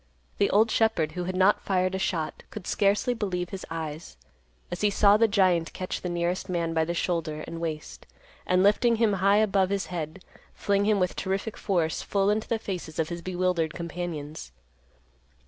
The 0.39 0.49
old 0.49 0.71
shepherd—who 0.71 1.25
had 1.25 1.35
not 1.35 1.61
fired 1.61 1.93
a 1.93 1.99
shot—could 1.99 2.65
scarcely 2.65 3.13
believe 3.13 3.49
his 3.49 3.67
eyes, 3.69 4.17
as 4.71 4.81
he 4.81 4.89
saw 4.89 5.15
the 5.15 5.27
giant 5.27 5.73
catch 5.73 6.01
the 6.01 6.09
nearest 6.09 6.49
man 6.49 6.73
by 6.73 6.85
the 6.85 6.95
shoulder 6.95 7.41
and 7.45 7.61
waist, 7.61 8.07
and, 8.47 8.63
lifting 8.63 8.95
him 8.95 9.13
high 9.13 9.37
above 9.37 9.69
his 9.69 9.85
head, 9.93 10.25
fling 10.55 10.85
him 10.85 10.99
with 10.99 11.15
terrific 11.15 11.55
force 11.55 12.01
full 12.01 12.31
into 12.31 12.47
the 12.47 12.57
faces 12.57 12.97
of 12.97 13.09
his 13.09 13.21
bewildered 13.21 13.75
companions. 13.75 14.51